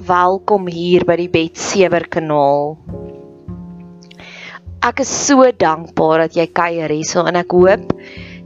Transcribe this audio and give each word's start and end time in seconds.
welkom 0.00 0.70
hier 0.72 1.04
by 1.04 1.18
die 1.20 1.28
Betsewer 1.28 2.06
kanaal. 2.08 2.78
Ek 4.80 5.02
is 5.04 5.10
so 5.12 5.44
dankbaar 5.44 6.24
dat 6.24 6.38
jy 6.38 6.46
kuier 6.48 6.88
hierso 6.88 7.26
en 7.28 7.36
ek 7.36 7.52
hoop 7.52 7.92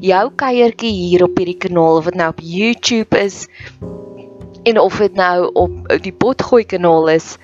jou 0.02 0.24
kuiertjie 0.42 0.90
hier 0.90 1.26
op 1.28 1.38
hierdie 1.38 1.58
kanaal 1.62 2.00
of 2.00 2.10
dit 2.10 2.18
nou 2.18 2.28
op 2.34 2.42
YouTube 2.42 3.20
is 3.20 3.46
en 4.66 4.82
of 4.82 4.98
dit 4.98 5.14
nou 5.14 5.46
op 5.54 5.78
die 6.02 6.12
Potgooi 6.12 6.64
kanaal 6.66 7.14
is, 7.14 7.36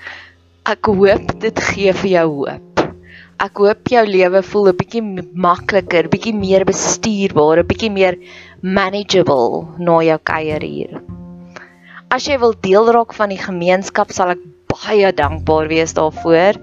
ek 0.67 0.91
hoop 0.91 1.33
dit 1.39 1.63
gee 1.71 1.95
vir 2.03 2.11
jou 2.17 2.27
hoop. 2.41 2.85
Ek 3.39 3.63
hoop 3.63 3.87
jou 3.87 4.03
lewe 4.03 4.43
voel 4.51 4.71
'n 4.73 4.77
bietjie 4.83 5.03
makliker, 5.47 6.11
bietjie 6.11 6.35
meer 6.35 6.67
bestuurbaar, 6.67 7.63
'n 7.63 7.71
bietjie 7.71 7.91
meer 7.91 8.19
manageable 8.61 9.67
na 9.79 10.01
jou 10.03 10.19
kuier 10.19 10.61
hier. 10.61 11.03
As 12.13 12.27
jy 12.29 12.35
wil 12.37 12.51
deel 12.61 12.91
raak 12.93 13.15
van 13.17 13.31
die 13.33 13.39
gemeenskap, 13.41 14.11
sal 14.13 14.35
ek 14.35 14.41
baie 14.69 15.07
dankbaar 15.17 15.65
wees 15.71 15.95
daarvoor. 15.97 16.59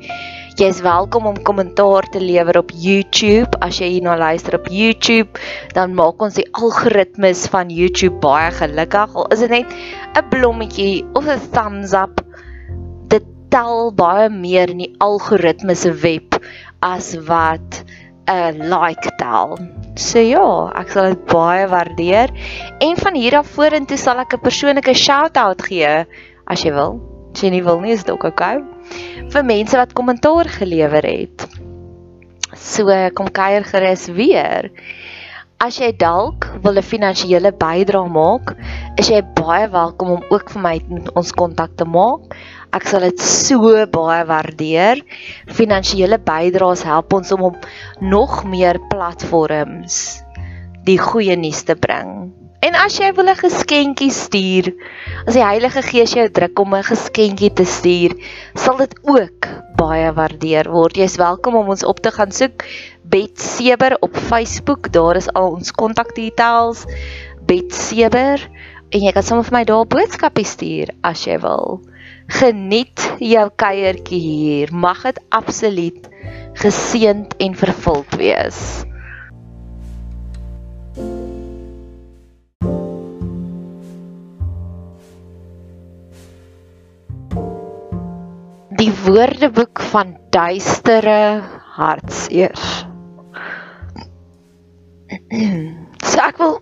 Jy 0.61 0.69
is 0.71 0.79
welkom 0.85 1.25
om 1.27 1.41
kommentaar 1.49 2.07
te 2.15 2.21
lewer 2.23 2.61
op 2.61 2.71
YouTube. 2.71 3.59
As 3.59 3.81
jy 3.83 3.89
hierna 3.97 4.15
luister 4.21 4.55
op 4.61 4.69
YouTube, 4.71 5.43
dan 5.75 5.97
maak 5.99 6.23
ons 6.23 6.39
die 6.39 6.47
algoritmes 6.55 7.49
van 7.51 7.73
YouTube 7.75 8.21
baie 8.23 8.53
gelukkig. 8.61 9.17
Al 9.19 9.27
is 9.35 9.43
dit 9.43 9.51
net 9.57 9.75
'n 10.21 10.29
blommetjie 10.31 11.03
of 11.19 11.27
'n 11.27 11.43
thumbs 11.51 11.99
up, 11.99 12.23
dit 13.11 13.27
tel 13.51 13.91
baie 13.91 14.31
meer 14.31 14.71
in 14.71 14.87
die 14.87 14.95
algoritmes 15.03 15.83
se 15.83 15.91
web 15.91 16.39
as 16.79 17.17
wat 17.27 17.83
'n 18.29 18.69
like 18.71 19.11
tel. 19.19 19.59
So 19.97 20.19
ja, 20.19 20.73
ek 20.75 20.91
sal 20.91 21.15
dit 21.15 21.25
baie 21.27 21.67
waardeer. 21.69 22.31
En 22.81 22.97
van 22.97 23.15
hier 23.15 23.37
af 23.39 23.47
vorentoe 23.47 23.97
sal 23.97 24.19
ek 24.19 24.35
'n 24.35 24.41
persoonlike 24.41 24.95
shout-out 24.95 25.63
gee 25.63 26.07
as 26.47 26.63
jy 26.63 26.73
wil. 26.73 27.01
As 27.35 27.43
jy 27.43 27.51
nie 27.51 27.63
wil 27.63 27.81
nie, 27.81 27.93
is 27.93 28.05
dit 28.05 28.11
ook 28.11 28.25
oukei. 28.25 28.57
Okay 28.57 28.81
vir 29.31 29.47
mense 29.47 29.79
wat 29.79 29.95
kommentaar 29.95 30.49
gelewer 30.51 31.07
het. 31.07 31.47
So 32.57 32.91
kom 33.15 33.31
kuier 33.31 33.65
gerus 33.67 34.09
weer. 34.11 34.71
As 35.61 35.79
jy 35.79 35.93
dalk 35.93 36.49
wil 36.65 36.79
'n 36.79 36.83
finansiële 36.83 37.53
bydrae 37.53 38.09
maak, 38.09 38.57
is 38.99 39.11
jy 39.11 39.21
baie 39.37 39.69
welkom 39.71 40.17
om 40.17 40.25
ook 40.33 40.51
vir 40.55 40.63
my 40.63 40.73
met 40.91 41.11
ons 41.19 41.31
kontak 41.37 41.77
te 41.79 41.87
maak. 41.89 42.35
Ek 42.75 42.87
sal 42.89 43.05
dit 43.07 43.23
so 43.23 43.75
baie 43.93 44.25
waardeer. 44.27 45.03
Finansiële 45.51 46.19
bydraes 46.23 46.83
help 46.87 47.15
ons 47.15 47.31
om 47.37 47.47
op 47.53 47.69
nog 48.03 48.43
meer 48.49 48.81
platforms 48.91 50.21
die 50.89 50.99
goeie 50.99 51.37
nuus 51.37 51.63
te 51.69 51.77
bring. 51.77 52.33
En 52.61 52.77
as 52.77 52.99
jy 53.01 53.13
wil 53.17 53.31
'n 53.31 53.41
geskenkie 53.41 54.11
stuur, 54.13 54.73
as 55.27 55.35
die 55.35 55.45
Heilige 55.45 55.83
Gees 55.83 56.13
jou 56.13 56.29
druk 56.29 56.59
om 56.59 56.75
'n 56.75 56.83
geskenkie 56.85 57.53
te 57.53 57.65
stuur, 57.65 58.13
sal 58.55 58.77
dit 58.77 58.95
ook 59.03 59.49
baie 59.77 60.13
waardeer 60.13 60.69
word. 60.69 60.97
Jy's 60.97 61.17
welkom 61.17 61.57
om 61.57 61.69
ons 61.69 61.85
op 61.85 62.01
te 62.01 62.11
gaan 62.11 62.33
soek 62.33 62.65
Bet 63.03 63.41
Seber 63.41 63.97
op 64.01 64.17
Facebook. 64.17 64.93
Daar 64.93 65.17
is 65.17 65.33
al 65.33 65.51
ons 65.51 65.73
kontakdetails. 65.73 66.85
Bet 67.47 67.75
Seber 67.75 68.39
en 68.91 69.05
jy 69.07 69.13
kan 69.15 69.23
sommer 69.27 69.47
vir 69.47 69.59
my 69.59 69.65
daar 69.65 69.85
'n 69.85 69.93
boodskapie 69.95 70.47
stuur 70.47 70.95
as 71.03 71.25
jy 71.27 71.39
wil. 71.39 71.81
Geniet 72.41 72.99
jou 73.19 73.49
kuiertjie 73.57 74.21
hier. 74.21 74.75
Mag 74.75 75.03
dit 75.03 75.19
absoluut 75.31 76.09
geseënd 76.55 77.35
en 77.39 77.55
vervuld 77.55 78.17
wees. 78.17 78.85
die 88.81 88.93
woordeboek 89.05 89.81
van 89.93 90.17
duistere 90.33 91.43
hartseer. 91.77 92.57
So 96.11 96.23
ek 96.25 96.39
wil 96.41 96.57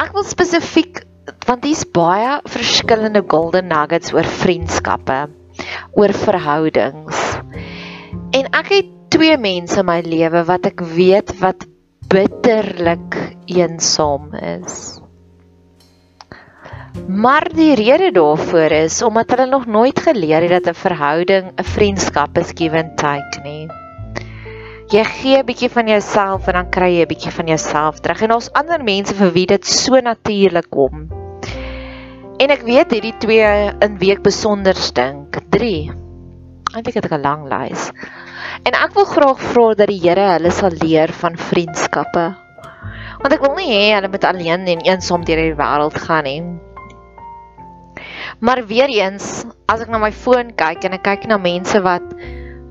ek 0.00 0.14
wil 0.16 0.24
spesifiek 0.24 1.02
want 1.46 1.64
dis 1.66 1.82
baie 1.94 2.38
verskillende 2.48 3.20
golden 3.28 3.68
nuggets 3.70 4.14
oor 4.16 4.26
vriendskappe, 4.40 5.18
oor 5.98 6.14
verhoudings. 6.24 7.20
En 8.36 8.48
ek 8.56 8.72
het 8.72 8.88
twee 9.12 9.36
mense 9.40 9.80
in 9.82 9.88
my 9.88 9.98
lewe 10.06 10.42
wat 10.48 10.70
ek 10.70 10.80
weet 10.94 11.34
wat 11.42 11.66
bitterlik 12.10 13.18
eensaam 13.50 14.32
is. 14.40 15.00
Maar 17.06 17.46
die 17.54 17.74
rede 17.78 18.10
daarvoor 18.14 18.74
is 18.80 19.02
omdat 19.06 19.34
hulle 19.34 19.46
nog 19.50 19.66
nooit 19.66 20.00
geleer 20.00 20.48
het 20.48 20.64
dat 20.64 20.74
'n 20.74 20.82
verhouding, 20.86 21.52
'n 21.54 21.70
vriendskap 21.76 22.38
is 22.38 22.56
give 22.56 22.76
and 22.76 22.96
take 22.96 23.40
nie. 23.44 23.79
Jy 24.90 25.04
gee 25.06 25.38
'n 25.38 25.46
bietjie 25.46 25.68
van 25.70 25.86
jouself 25.86 26.48
en 26.50 26.56
dan 26.58 26.70
kry 26.74 26.88
jy 26.90 27.02
'n 27.04 27.08
bietjie 27.08 27.30
van 27.30 27.46
jouself 27.46 28.00
terug. 28.02 28.22
En 28.26 28.32
ons 28.34 28.52
ander 28.58 28.82
mense 28.82 29.14
vir 29.14 29.30
wie 29.30 29.46
dit 29.46 29.66
so 29.66 30.00
natuurlik 30.00 30.66
kom. 30.70 31.06
En 32.42 32.50
ek 32.50 32.64
weet 32.66 32.90
hierdie 32.90 33.14
twee 33.22 33.70
in 33.86 33.98
week 33.98 34.22
besonder 34.22 34.74
stink. 34.74 35.38
3. 35.50 35.92
Eintlik 36.74 36.94
het 36.94 37.04
ek 37.04 37.12
'n 37.12 37.22
lang 37.22 37.46
lys. 37.46 37.92
En 38.66 38.74
ek 38.74 38.94
wil 38.94 39.04
graag 39.04 39.38
vra 39.38 39.74
dat 39.74 39.86
die 39.86 40.00
Here 40.02 40.26
hulle 40.32 40.50
sal 40.50 40.74
leer 40.82 41.12
van 41.12 41.36
vriendskappe. 41.36 42.34
Want 43.22 43.32
ek 43.32 43.40
wil 43.40 43.54
nie 43.54 43.70
hê 43.70 43.94
hulle 43.94 44.08
moet 44.08 44.24
alleen 44.24 44.66
en 44.66 44.80
eensaam 44.80 45.24
deur 45.24 45.36
die 45.36 45.54
wêreld 45.54 45.94
gaan 45.94 46.24
nie. 46.24 46.42
Maar 48.40 48.66
weer 48.66 48.88
eens, 48.88 49.46
as 49.68 49.80
ek 49.80 49.88
na 49.88 49.98
my 49.98 50.10
foon 50.10 50.50
kyk 50.56 50.84
en 50.84 50.92
ek 50.92 51.02
kyk 51.02 51.26
na 51.26 51.38
mense 51.38 51.80
wat 51.80 52.02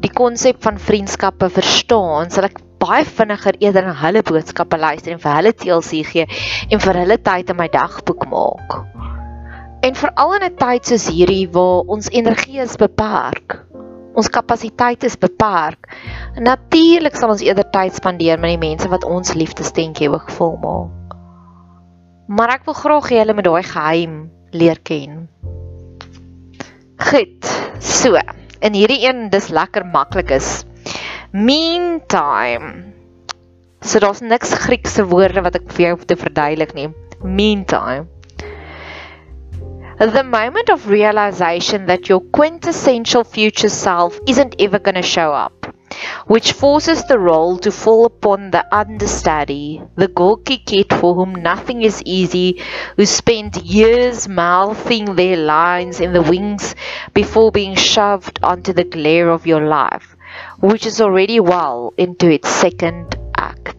die 0.03 0.11
konsep 0.15 0.61
van 0.63 0.79
vriendskappe 0.79 1.49
verstaan, 1.51 2.31
sal 2.31 2.47
ek 2.47 2.61
baie 2.79 3.03
vinniger 3.03 3.57
eerder 3.59 3.89
na 3.89 3.95
hulle 3.99 4.23
boodskappe 4.23 4.79
luister 4.79 5.13
en 5.13 5.19
vir 5.19 5.35
hulle 5.35 5.53
TLC 5.53 6.03
gee 6.07 6.27
en 6.71 6.83
vir 6.83 6.99
hulle 7.01 7.17
tyd 7.25 7.51
in 7.51 7.59
my 7.59 7.67
dagboek 7.73 8.23
maak. 8.31 8.77
En 9.83 9.95
veral 9.95 10.35
in 10.37 10.45
'n 10.47 10.55
tyd 10.59 10.85
soos 10.85 11.07
hierdie 11.07 11.47
waar 11.51 11.83
ons 11.87 12.09
energie 12.11 12.59
is 12.59 12.75
beperk, 12.75 13.59
ons 14.15 14.29
kapasiteit 14.29 15.03
is 15.03 15.15
beperk. 15.15 15.87
Natuurlik 16.35 17.15
sal 17.15 17.29
ons 17.35 17.43
eerder 17.43 17.67
tyd 17.71 17.95
spandeer 17.95 18.39
met 18.39 18.55
die 18.55 18.67
mense 18.69 18.89
wat 18.89 19.03
ons 19.03 19.33
liefdesstentjie 19.33 20.09
ook 20.09 20.29
vol 20.29 20.57
maak. 20.63 21.15
Maar 22.27 22.49
ek 22.59 22.65
wil 22.65 22.73
graag 22.73 23.09
hê 23.09 23.17
hulle 23.23 23.33
moet 23.33 23.47
daai 23.47 23.63
geheim 23.63 24.31
leer 24.51 24.79
ken. 24.83 25.27
Goed. 26.99 27.45
So, 27.79 28.19
in 28.61 28.75
hierdie 28.75 29.01
een 29.07 29.29
dis 29.29 29.49
lekker 29.53 29.85
maklik 29.85 30.31
is. 30.35 30.63
Meantime. 31.31 32.93
So 33.81 33.99
daar's 33.99 34.21
niks 34.21 34.53
Griekse 34.65 35.05
woorde 35.07 35.43
wat 35.45 35.55
ek 35.59 35.69
vir 35.75 35.85
jou 35.89 35.97
te 36.05 36.17
verduidelik 36.19 36.73
nie. 36.75 36.89
Meantime. 37.23 38.07
The 39.99 40.23
moment 40.23 40.69
of 40.69 40.87
realization 40.87 41.85
that 41.87 42.07
your 42.07 42.21
quintessential 42.31 43.23
future 43.23 43.69
self 43.69 44.19
isn't 44.27 44.55
ever 44.59 44.79
going 44.79 44.95
to 44.95 45.01
show 45.03 45.33
up. 45.33 45.58
Which 46.27 46.51
forces 46.53 47.03
the 47.05 47.19
role 47.19 47.57
to 47.57 47.71
fall 47.71 48.05
upon 48.05 48.51
the 48.51 48.63
understudy, 48.75 49.81
the 49.95 50.07
gawky 50.07 50.57
kid 50.57 50.91
for 50.93 51.15
whom 51.15 51.33
nothing 51.33 51.81
is 51.81 52.01
easy, 52.05 52.61
who 52.97 53.05
spent 53.05 53.57
years 53.57 54.27
mouthing 54.27 55.15
their 55.15 55.37
lines 55.37 55.99
in 55.99 56.13
the 56.13 56.21
wings 56.21 56.75
before 57.13 57.51
being 57.51 57.75
shoved 57.75 58.39
onto 58.43 58.73
the 58.73 58.83
glare 58.83 59.29
of 59.29 59.47
your 59.47 59.65
life, 59.67 60.15
which 60.59 60.85
is 60.85 61.01
already 61.01 61.39
well 61.39 61.93
into 61.97 62.29
its 62.29 62.49
second 62.49 63.15
act. 63.35 63.75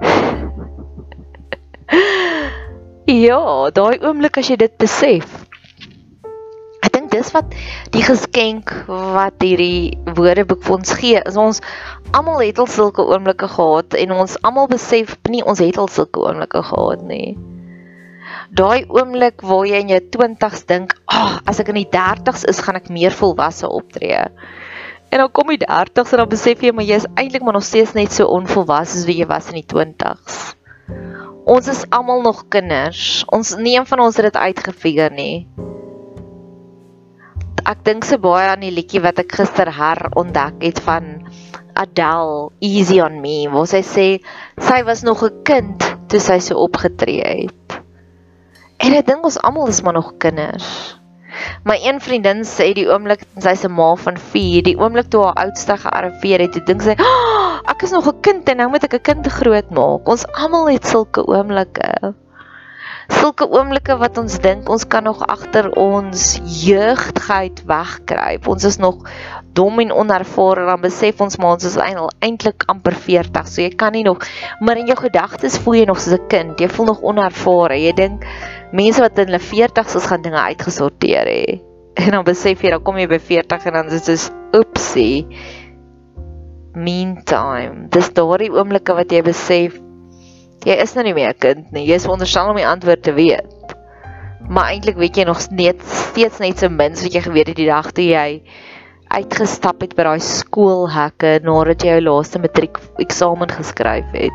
ja, 3.06 3.70
daai 3.70 3.98
oomblik 4.02 4.36
as 4.42 4.50
jy 4.50 4.56
dit 4.60 4.76
besef, 4.78 5.45
dis 7.16 7.32
wat 7.34 7.52
die 7.94 8.04
geskenk 8.04 8.72
wat 8.88 9.42
hierdie 9.44 9.96
woordeboek 10.16 10.62
vir 10.66 10.76
ons 10.76 10.94
gee. 11.00 11.22
Is 11.28 11.38
ons 11.40 11.62
almal 12.16 12.42
het 12.44 12.60
al 12.62 12.70
sulke 12.70 13.04
oomblikke 13.04 13.48
gehad 13.50 13.96
en 13.98 14.14
ons 14.16 14.38
almal 14.46 14.68
besef 14.70 15.16
nie 15.32 15.44
ons 15.44 15.62
het 15.62 15.80
al 15.80 15.90
sulke 15.92 16.22
oomblikke 16.22 16.62
gehad 16.70 17.04
nie. 17.08 17.36
Daai 18.56 18.86
oomblik 18.92 19.42
waar 19.46 19.66
jy 19.66 19.80
in 19.82 19.90
jou 19.90 20.00
20's 20.16 20.64
dink, 20.70 20.94
"Ag, 21.06 21.16
oh, 21.18 21.40
as 21.50 21.60
ek 21.60 21.68
in 21.68 21.80
die 21.82 21.90
30's 21.90 22.44
is, 22.44 22.60
gaan 22.60 22.76
ek 22.76 22.90
meer 22.90 23.10
volwasse 23.10 23.68
optree." 23.68 24.22
En 25.10 25.18
dan 25.18 25.30
kom 25.32 25.50
jy 25.50 25.58
30's 25.62 26.12
en 26.12 26.18
dan 26.18 26.28
besef 26.28 26.62
jy 26.62 26.72
maar 26.72 26.84
jy 26.84 26.96
is 26.96 27.06
eintlik 27.14 27.42
maar 27.42 27.54
nog 27.54 27.64
steeds 27.64 27.94
net 27.94 28.12
so 28.12 28.26
onvolwasse 28.26 28.98
as 28.98 29.06
wie 29.06 29.18
jy 29.20 29.26
was 29.26 29.48
in 29.48 29.62
die 29.62 29.66
20's. 29.74 30.54
Ons 31.46 31.68
is 31.68 31.84
almal 31.90 32.22
nog 32.22 32.48
kinders. 32.48 33.24
Ons 33.30 33.56
nie 33.56 33.76
een 33.76 33.86
van 33.86 34.00
ons 34.00 34.16
het 34.16 34.24
dit 34.24 34.36
uitgefigure 34.36 35.14
nie 35.14 35.46
ek 37.66 37.80
dink 37.86 38.04
se 38.06 38.14
baie 38.22 38.46
aan 38.46 38.62
die 38.62 38.70
liedjie 38.70 39.00
wat 39.02 39.18
ek 39.18 39.32
gister 39.40 39.66
herontdek 39.74 40.60
het 40.62 40.78
van 40.86 41.08
Adele 41.74 42.52
Easy 42.62 43.00
on 43.02 43.18
Me 43.24 43.48
waar 43.50 43.66
sy 43.70 43.80
sê 43.82 44.06
sy 44.68 44.78
was 44.86 45.02
nog 45.08 45.24
'n 45.26 45.42
kind 45.50 45.82
toe 46.06 46.20
sy 46.22 46.38
so 46.38 46.62
opgetree 46.62 47.26
het. 47.26 47.80
En 48.78 48.94
ek 48.94 49.06
dink 49.10 49.26
ons 49.26 49.40
almal 49.42 49.72
is 49.72 49.82
maar 49.82 49.98
nog 49.98 50.14
kinders. 50.22 50.94
My 51.66 51.76
een 51.82 51.98
vriendin 52.00 52.44
sê 52.46 52.70
die 52.76 52.86
oomblik 52.86 53.26
sy's 53.42 53.64
'n 53.66 53.74
ma 53.74 53.94
van 53.96 54.16
4, 54.16 54.62
die 54.62 54.78
oomblik 54.78 55.10
toe 55.10 55.24
haar 55.24 55.40
oudste 55.46 55.76
gearriveer 55.76 56.46
het, 56.46 56.60
dink 56.66 56.82
sy, 56.82 56.94
oh, 56.94 57.58
"Ek 57.66 57.82
is 57.82 57.90
nog 57.90 58.06
'n 58.06 58.20
kind 58.20 58.48
en 58.48 58.56
nou 58.56 58.68
moet 58.70 58.84
ek 58.84 58.94
'n 58.94 59.02
kind 59.02 59.26
grootmaak." 59.26 60.08
Ons 60.08 60.26
almal 60.38 60.70
het 60.70 60.86
sulke 60.86 61.26
oomblikke. 61.26 62.14
Sulke 63.06 63.46
oomblikke 63.46 63.94
wat 64.00 64.18
ons 64.18 64.38
dink 64.42 64.68
ons 64.72 64.84
kan 64.90 65.04
nog 65.06 65.20
agter 65.30 65.68
ons 65.78 66.24
jeugdigheid 66.42 67.62
wegkruip. 67.68 68.48
Ons 68.50 68.66
is 68.66 68.78
nog 68.82 69.04
dom 69.54 69.78
en 69.80 69.92
onervare 69.94 70.66
dan 70.66 70.82
besef 70.82 71.20
ons 71.22 71.38
maar 71.38 71.54
ons 71.54 71.68
is 71.68 71.78
eintlik 71.78 72.66
amper 72.72 72.96
40. 73.06 73.46
So 73.46 73.62
jy 73.62 73.70
kan 73.78 73.94
nie 73.94 74.02
nog 74.06 74.26
maar 74.60 74.80
in 74.80 74.90
jou 74.90 74.98
gedagtes 74.98 75.60
voel 75.62 75.80
jy 75.82 75.86
nog 75.86 76.02
soos 76.02 76.18
'n 76.18 76.26
kind. 76.32 76.60
Jy 76.60 76.68
voel 76.68 76.86
nog 76.92 77.02
onervare. 77.02 77.78
Jy 77.78 77.92
dink 77.92 78.26
mense 78.72 79.00
wat 79.00 79.18
in 79.18 79.30
hulle 79.30 79.42
40's 79.42 79.94
is 79.94 80.06
gaan 80.06 80.22
dinge 80.22 80.40
uitgesorteer 80.40 81.26
hê. 81.26 81.62
En 81.96 82.10
dan 82.10 82.24
besef 82.24 82.62
jy 82.62 82.70
dan 82.70 82.82
kom 82.82 82.98
jy 82.98 83.06
by 83.06 83.18
40 83.18 83.66
en 83.66 83.72
dan 83.72 83.86
is 83.86 84.04
dit 84.04 84.18
so 84.18 84.32
oopsie. 84.52 85.26
Meantime, 86.74 87.88
dis 87.88 88.10
daardie 88.12 88.52
oomblikke 88.52 88.92
wat 88.92 89.12
jy 89.12 89.22
besef 89.22 89.78
jy 90.66 90.76
is 90.82 90.94
nou 90.96 91.04
nie 91.06 91.14
meer 91.14 91.30
'n 91.30 91.38
kind 91.38 91.72
nie. 91.72 91.86
Jy 91.86 91.94
is 91.94 92.06
veronderstel 92.06 92.50
om 92.50 92.56
die 92.58 92.66
antwoord 92.66 93.02
te 93.02 93.12
weet. 93.12 93.74
Maar 94.48 94.72
eintlik 94.72 94.96
weet 94.96 95.16
jy 95.16 95.24
nog 95.24 95.40
net 95.50 95.82
steeds 95.82 96.38
net 96.38 96.58
so 96.58 96.68
min 96.68 96.94
wat 96.94 97.12
jy 97.14 97.22
geweet 97.22 97.48
het 97.48 97.56
die 97.56 97.70
dag 97.70 97.92
toe 97.92 98.04
jy 98.04 98.42
uitgestap 99.08 99.80
het 99.80 99.94
by 99.94 100.02
daai 100.02 100.20
skoolhekke 100.20 101.40
nadat 101.42 101.82
jy 101.82 101.96
jou 101.96 102.02
laaste 102.02 102.38
matriek 102.38 102.78
eksamen 102.98 103.50
geskryf 103.50 104.10
het. 104.12 104.32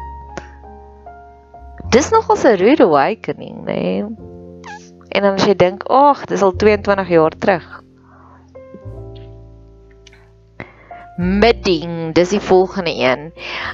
Dis 1.92 2.12
nogal 2.12 2.38
'n 2.38 2.58
rude 2.58 2.84
awakening, 2.84 3.66
né? 3.66 3.76
Nee? 3.76 4.06
En 5.12 5.22
dan 5.22 5.34
as 5.34 5.46
jy 5.46 5.56
dink, 5.56 5.84
"Ag, 5.90 6.26
dis 6.26 6.42
al 6.42 6.56
22 6.56 7.10
jaar 7.10 7.32
terug." 7.38 7.81
Midding, 11.18 12.14
dis 12.14 12.30
die 12.30 12.40
volgende 12.40 12.94
een. 12.96 13.34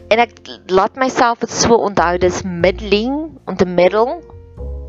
En 0.10 0.20
ek 0.20 0.32
laat 0.66 0.96
myself 0.96 1.40
dit 1.40 1.52
so 1.52 1.78
onthou, 1.90 2.18
dis 2.18 2.42
middling, 2.44 3.38
om 3.46 3.56
te 3.56 3.66
middel 3.66 4.18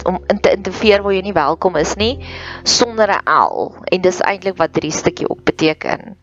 om 0.09 0.19
in 0.27 0.41
te 0.41 0.53
interfereer 0.55 1.03
waar 1.03 1.13
jy 1.13 1.23
nie 1.27 1.37
welkom 1.37 1.77
is 1.77 1.95
nie 2.01 2.15
sonder 2.63 3.11
'n 3.13 3.29
L. 3.29 3.75
En 3.93 4.01
dis 4.01 4.21
eintlik 4.21 4.57
wat 4.57 4.73
drie 4.73 4.93
stukkie 4.95 5.29
ook 5.29 5.45
beteken. 5.45 6.17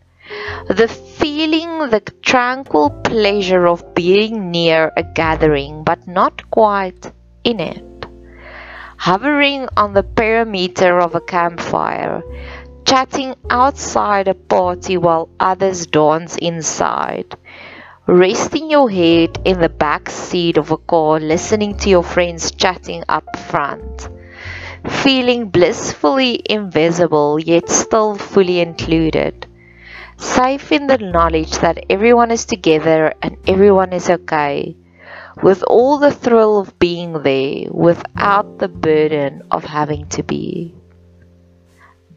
The 0.66 0.88
feeling 0.88 1.90
the 1.90 2.02
tranquil 2.20 2.90
pleasure 3.02 3.70
of 3.70 3.84
being 3.94 4.50
near 4.50 4.90
a 4.98 5.04
gathering 5.14 5.84
but 5.84 6.06
not 6.06 6.48
quite 6.50 7.12
in 7.42 7.60
it. 7.60 7.84
Hovering 8.96 9.68
on 9.76 9.92
the 9.92 10.02
perimeter 10.02 10.98
of 10.98 11.14
a 11.14 11.20
campfire, 11.20 12.24
chatting 12.86 13.34
outside 13.50 14.28
a 14.28 14.34
party 14.34 14.96
while 14.96 15.28
others 15.40 15.86
dance 15.88 16.36
inside. 16.36 17.36
Resting 18.06 18.70
your 18.70 18.88
head 18.90 19.38
in 19.44 19.60
the 19.60 19.68
back 19.68 20.08
seat 20.08 20.56
of 20.56 20.70
a 20.70 20.78
car, 20.78 21.20
listening 21.20 21.76
to 21.78 21.90
your 21.90 22.04
friends 22.04 22.52
chatting 22.52 23.04
up 23.08 23.36
front. 23.36 24.08
Feeling 24.88 25.50
blissfully 25.50 26.40
invisible 26.48 27.38
yet 27.40 27.68
still 27.68 28.16
fully 28.16 28.60
included 28.60 29.46
safe 30.18 30.72
in 30.72 30.86
the 30.86 30.98
knowledge 30.98 31.52
that 31.58 31.84
everyone 31.90 32.30
is 32.30 32.44
together 32.46 33.14
and 33.22 33.36
everyone 33.48 33.92
is 33.92 34.10
okay, 34.10 34.76
with 35.42 35.62
all 35.64 35.98
the 35.98 36.12
thrill 36.12 36.58
of 36.58 36.78
being 36.78 37.22
there 37.22 37.70
without 37.72 38.58
the 38.58 38.68
burden 38.68 39.42
of 39.50 39.64
having 39.64 40.06
to 40.08 40.22
be. 40.22 40.75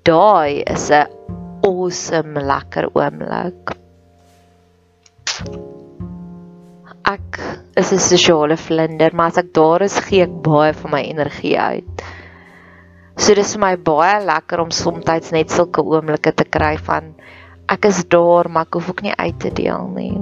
Daai 0.08 0.64
is 0.64 0.90
'n 0.92 1.08
awesome 1.68 2.40
lekker 2.40 2.88
oomblik. 2.94 3.74
Ek 7.04 7.40
is 7.76 7.92
'n 7.92 8.00
sosiale 8.00 8.58
vlinder, 8.58 9.12
maar 9.14 9.28
as 9.28 9.38
ek 9.38 9.54
daar 9.54 9.82
is, 9.82 10.00
gee 10.00 10.24
ek 10.24 10.42
baie 10.44 10.74
van 10.74 10.92
my 10.92 11.04
energie 11.04 11.58
uit. 11.60 12.04
So 13.18 13.36
dis 13.36 13.54
vir 13.56 13.62
my 13.62 13.76
baie 13.76 14.24
lekker 14.24 14.62
om 14.64 14.72
soms 14.72 15.32
net 15.32 15.52
sulke 15.52 15.84
oomblikke 15.84 16.32
te 16.32 16.46
kry 16.46 16.78
van 16.78 17.16
ek 17.68 17.86
is 17.86 18.06
daar, 18.08 18.50
maar 18.50 18.66
ek 18.66 18.74
hoef 18.74 18.90
ook 18.90 19.02
nie 19.02 19.16
uit 19.16 19.40
te 19.40 19.52
deel 19.52 19.88
nie. 19.96 20.18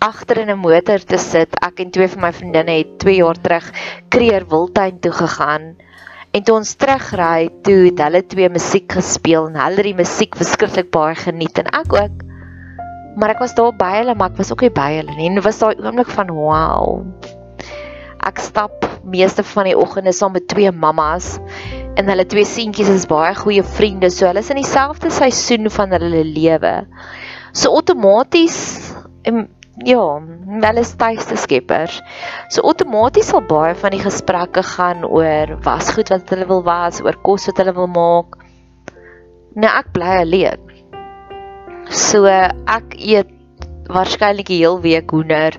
Agter 0.00 0.38
in 0.38 0.50
'n 0.50 0.58
motor 0.58 0.98
te 0.98 1.18
sit, 1.18 1.54
ek 1.62 1.80
en 1.80 1.90
twee 1.90 2.08
van 2.08 2.20
my 2.20 2.32
vriendinne 2.32 2.76
het 2.78 2.98
2 2.98 3.16
jaar 3.16 3.40
terug 3.40 3.72
Kreer 4.08 4.44
Wildtuin 4.48 5.00
toe 5.00 5.12
gegaan. 5.12 5.76
En 6.30 6.44
toe 6.46 6.54
ons 6.60 6.74
terugry, 6.78 7.48
toe 7.66 7.88
het 7.88 8.00
hulle 8.04 8.20
twee 8.30 8.48
musiek 8.54 8.92
gespeel 8.94 9.48
en 9.48 9.56
hulle 9.58 9.80
het 9.80 9.88
die 9.88 9.96
musiek 9.98 10.36
verskriklik 10.38 10.92
baie 10.94 11.16
geniet 11.18 11.58
en 11.58 11.70
ek 11.74 11.94
ook. 11.96 12.20
Maar 13.18 13.34
ek 13.34 13.42
was 13.42 13.56
daar 13.58 13.72
by 13.74 13.88
hulle, 13.96 14.14
maar 14.14 14.30
ek 14.30 14.38
was 14.38 14.52
ook 14.54 14.62
nie 14.62 14.70
by 14.76 14.86
hulle 15.00 15.16
nie. 15.16 15.26
En 15.26 15.40
dit 15.40 15.46
was 15.46 15.58
daai 15.58 15.74
oomblik 15.82 16.12
van 16.14 16.30
wow. 16.36 17.00
Ek 18.28 18.38
stap 18.38 18.86
meeste 19.02 19.42
van 19.42 19.66
die 19.66 19.74
oggende 19.74 20.12
saam 20.14 20.36
met 20.36 20.46
twee 20.52 20.70
mammas 20.70 21.32
en 21.98 22.06
hulle 22.12 22.28
twee 22.30 22.46
seentjies 22.46 22.92
is 22.92 23.08
baie 23.10 23.34
goeie 23.34 23.66
vriende. 23.66 24.12
So 24.14 24.28
hulle 24.30 24.44
is 24.44 24.52
in 24.54 24.60
dieselfde 24.62 25.10
seisoen 25.10 25.66
van 25.74 25.96
hulle 25.98 26.22
lewe. 26.28 26.74
So 27.50 27.74
outomaties 27.74 28.60
ja, 29.86 30.04
hulle 30.20 30.82
is 30.84 30.92
tuiste 31.00 31.36
skeppers. 31.40 32.00
So 32.52 32.64
outomaties 32.68 33.30
sal 33.32 33.44
baie 33.48 33.74
van 33.78 33.94
die 33.94 34.02
gesprekke 34.02 34.62
gaan 34.74 35.04
oor 35.08 35.56
wasgoed 35.64 36.12
wat 36.12 36.30
hulle 36.34 36.48
wil 36.50 36.64
was, 36.66 37.00
oor 37.04 37.16
kos 37.24 37.48
wat 37.50 37.62
hulle 37.62 37.74
wil 37.76 37.90
maak. 37.90 38.38
Nou 39.56 39.70
ek 39.70 39.92
bly 39.96 40.20
alleen. 40.24 40.66
So 41.90 42.26
ek 42.28 42.96
eet 42.96 43.32
waarskynlik 43.90 44.50
die 44.50 44.60
heel 44.62 44.78
week 44.84 45.10
hoender 45.10 45.56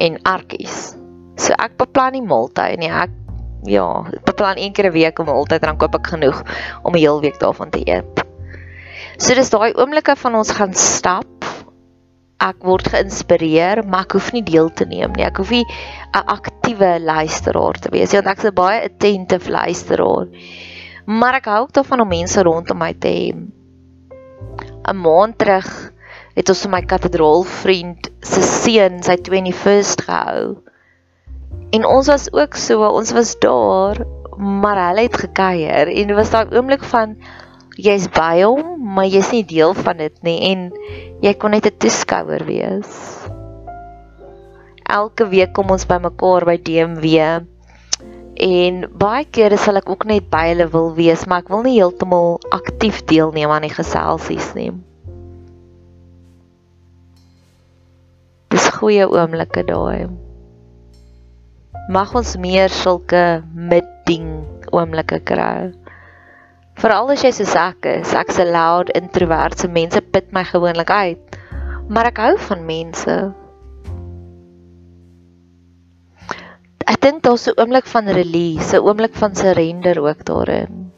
en 0.00 0.18
ertjies. 0.24 0.94
So 1.38 1.54
ek 1.58 1.76
beplan 1.80 2.16
nie 2.16 2.24
maaltye 2.24 2.78
nie. 2.80 2.90
Ek 2.90 3.12
ja, 3.68 3.86
beplan 4.24 4.58
een 4.58 4.72
keer 4.72 4.88
'n 4.88 4.92
week 4.92 5.18
om 5.18 5.28
altyd 5.28 5.62
dan 5.62 5.76
koop 5.76 5.94
ek 5.94 6.06
genoeg 6.06 6.42
om 6.82 6.94
'n 6.94 6.98
heel 6.98 7.20
week 7.20 7.38
daarvan 7.38 7.70
te 7.70 7.82
eet. 7.84 8.24
So 9.18 9.34
dis 9.34 9.50
daai 9.50 9.74
oomblikke 9.74 10.16
van 10.16 10.34
ons 10.34 10.50
gaan 10.50 10.74
stap. 10.74 11.26
Ek 12.38 12.62
word 12.62 12.86
geïnspireer, 12.92 13.82
maar 13.84 14.06
ek 14.06 14.14
hoef 14.14 14.30
nie 14.32 14.44
deel 14.46 14.70
te 14.70 14.86
neem 14.86 15.12
nie. 15.16 15.26
Ek 15.26 15.40
hoef 15.42 15.50
nie 15.50 15.64
'n 16.14 16.24
aktiewe 16.34 16.98
luisteraar 17.02 17.78
te 17.82 17.90
wees 17.90 18.12
nie, 18.12 18.20
want 18.20 18.30
ek 18.32 18.38
is 18.38 18.50
'n 18.50 18.54
baie 18.54 18.84
attentive 18.84 19.50
luisteraar. 19.50 20.28
Maar 21.06 21.34
ek 21.34 21.46
hou 21.46 21.62
ook 21.62 21.72
daarvan 21.72 22.00
om 22.00 22.08
mense 22.08 22.42
rondom 22.42 22.78
my 22.78 22.92
te 22.94 23.08
hê. 23.08 23.34
'n 23.34 24.96
Maand 24.96 25.38
terug 25.38 25.92
het 26.36 26.48
ons 26.48 26.62
vir 26.62 26.70
my 26.70 26.82
kathedraalvriend 26.82 28.10
se 28.22 28.42
seun 28.42 29.02
sy 29.02 29.16
21st 29.16 30.04
gehou. 30.06 30.62
En 31.74 31.84
ons 31.84 32.06
was 32.06 32.28
ook 32.32 32.54
so, 32.56 32.86
ons 32.86 33.12
was 33.12 33.34
daar, 33.42 33.98
maar 34.38 34.78
hulle 34.88 35.08
het 35.08 35.18
gekuier 35.18 35.90
en 35.90 36.12
dit 36.12 36.16
was 36.16 36.30
daai 36.30 36.54
oomblik 36.54 36.84
van 36.92 37.16
jy's 37.78 38.08
by 38.10 38.42
hom, 38.42 38.74
maar 38.94 39.06
jy's 39.06 39.30
nie 39.32 39.44
deel 39.46 39.74
van 39.78 40.02
dit 40.02 40.16
nie 40.26 40.38
en 40.50 40.68
jy 41.22 41.32
kon 41.38 41.54
net 41.54 41.66
'n 41.66 41.78
toeskouer 41.78 42.44
wees. 42.48 42.92
Elke 44.88 45.28
week 45.28 45.52
kom 45.52 45.70
ons 45.70 45.86
bymekaar 45.86 46.44
by 46.44 46.56
DMW 46.56 47.46
en 48.38 48.84
baie 48.98 49.24
kere 49.24 49.56
sal 49.56 49.76
ek 49.76 49.90
ook 49.90 50.04
net 50.06 50.30
by 50.30 50.48
hulle 50.50 50.68
wil 50.72 50.94
wees, 50.94 51.26
maar 51.26 51.42
ek 51.42 51.50
wil 51.50 51.62
nie 51.62 51.78
heeltemal 51.78 52.40
aktief 52.50 53.04
deelneem 53.04 53.50
aan 53.50 53.66
die 53.66 53.74
geselsies 53.74 54.54
nie. 54.54 54.72
Dis 58.48 58.70
goeie 58.78 59.06
oomblikke 59.06 59.62
daai 59.62 60.08
mag 61.88 62.12
ons 62.12 62.34
meer 62.36 62.68
sulke 62.68 63.40
midding 63.56 64.44
oomblikke 64.76 65.22
kry. 65.24 65.72
Veral 66.78 67.10
as 67.10 67.24
jy 67.26 67.32
so 67.34 67.46
sak 67.48 67.86
is, 67.90 68.12
ek's 68.14 68.38
'n 68.38 68.52
loud 68.54 68.90
introvert, 68.94 69.58
se 69.58 69.68
mense 69.68 70.00
put 70.14 70.30
my 70.32 70.44
gewoonlik 70.46 70.90
uit. 70.90 71.38
Maar 71.90 72.10
ek 72.12 72.20
hou 72.22 72.34
van 72.38 72.66
mense. 72.66 73.16
Ek 76.86 77.00
dink 77.02 77.22
daar's 77.26 77.48
'n 77.48 77.58
oomblik 77.58 77.86
van 77.94 78.06
release, 78.20 78.76
'n 78.76 78.86
oomblik 78.86 79.14
van 79.14 79.34
surrender 79.34 79.98
ook 80.06 80.24
daarin. 80.24 80.92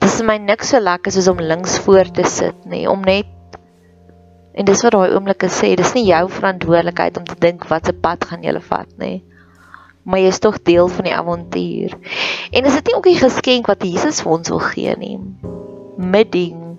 Dis 0.00 0.20
my 0.22 0.36
niks 0.36 0.68
so 0.68 0.80
lekker 0.80 1.12
soos 1.12 1.28
om 1.28 1.40
links 1.40 1.78
voor 1.78 2.04
te 2.04 2.24
sit 2.24 2.66
nie, 2.66 2.86
om 2.88 3.00
net 3.00 3.26
En 4.54 4.64
dis 4.64 4.82
wat 4.82 4.92
daai 4.92 5.10
oomblikke 5.10 5.48
sê, 5.50 5.74
dis 5.74 5.94
nie 5.94 6.04
jou 6.06 6.28
verantwoordelikheid 6.30 7.16
om 7.16 7.24
te 7.24 7.34
dink 7.40 7.64
wat 7.66 7.86
se 7.86 7.92
pad 7.92 8.24
gaan 8.24 8.42
jy 8.42 8.60
vat 8.60 8.86
nie 8.98 9.24
maar 10.04 10.20
jy 10.20 10.28
is 10.32 10.40
tog 10.44 10.60
deel 10.62 10.88
van 10.88 11.08
die 11.08 11.14
avontuur. 11.16 11.96
En 12.52 12.68
is 12.68 12.76
dit 12.78 12.86
nie 12.86 12.96
ook 12.96 13.08
'n 13.08 13.22
geskenk 13.24 13.66
wat 13.66 13.82
Jesus 13.82 14.20
vir 14.22 14.32
ons 14.32 14.48
wil 14.48 14.60
gee 14.60 14.96
nie? 14.96 15.18
Midding. 15.96 16.78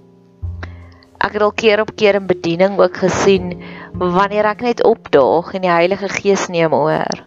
Ek 1.17 1.33
het 1.33 1.41
al 1.41 1.51
keer 1.51 1.81
op 1.81 1.95
keer 1.95 2.15
in 2.15 2.27
bediening 2.27 2.79
ook 2.79 2.97
gesien 2.97 3.61
wanneer 3.93 4.45
ek 4.45 4.61
net 4.61 4.83
opdaag 4.83 5.53
en 5.53 5.61
die 5.61 5.71
Heilige 5.71 6.09
Gees 6.09 6.47
neem 6.47 6.73
oor. 6.73 7.25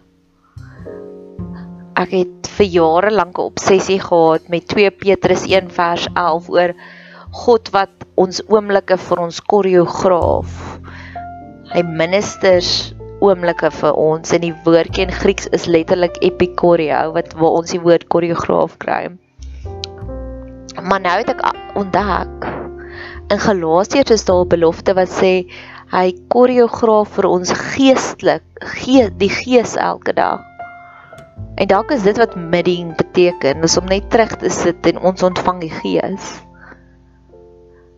Ek 1.98 2.10
het 2.10 2.46
vir 2.58 2.66
jare 2.66 3.10
lank 3.10 3.38
'n 3.38 3.50
obsessie 3.50 4.00
gehad 4.00 4.48
met 4.48 4.68
2 4.68 4.90
Petrus 4.90 5.46
1 5.46 5.70
vers 5.70 6.08
11 6.14 6.48
oor 6.48 6.74
God 7.30 7.70
wat 7.70 7.90
ons 8.14 8.40
oomblikke 8.48 8.96
vir 8.96 9.18
ons 9.18 9.40
koreograaf. 9.40 10.78
Hy 11.74 11.82
ministers 11.82 12.94
oomblikke 13.20 13.70
vir 13.80 13.98
ons 13.98 14.32
en 14.32 14.44
die 14.44 14.54
woordjie 14.64 15.06
in 15.06 15.14
Grieks 15.14 15.48
is 15.56 15.66
letterlik 15.66 16.18
epikorio 16.22 17.12
wat 17.16 17.34
waar 17.34 17.60
ons 17.62 17.74
die 17.74 17.82
woord 17.82 18.08
koreograaf 18.12 18.78
kry. 18.78 19.02
Maar 20.82 21.00
nou 21.02 21.16
het 21.18 21.34
ek 21.34 21.42
ontdek 21.78 22.48
in 23.28 23.40
Galasiërs 23.44 24.10
is 24.10 24.24
daar 24.24 24.44
'n 24.44 24.48
belofte 24.48 24.94
wat 24.94 25.10
sê 25.12 25.32
hy 25.92 26.06
koreograaf 26.34 27.08
vir 27.16 27.26
ons 27.26 27.52
geestelik, 27.52 28.44
gee 28.60 29.10
die 29.10 29.32
gees 29.32 29.76
elke 29.76 30.12
dag. 30.12 30.40
En 31.56 31.66
dalk 31.66 31.90
is 31.90 32.02
dit 32.02 32.16
wat 32.16 32.36
midding 32.36 32.96
beteken, 32.96 33.62
is 33.62 33.76
om 33.76 33.84
net 33.84 34.10
terug 34.10 34.36
te 34.36 34.50
sit 34.50 34.86
en 34.86 35.00
ons 35.00 35.22
ontvang 35.22 35.60
die 35.60 35.74
gees. 35.82 36.47